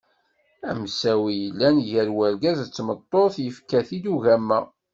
Asemsawi 0.69 1.29
i 1.35 1.41
yellan 1.43 1.77
gar 1.89 2.09
urgaz 2.23 2.59
n 2.63 2.67
tmeṭṭut 2.69 3.35
yefka-t-id 3.45 4.05
ugama. 4.13 4.59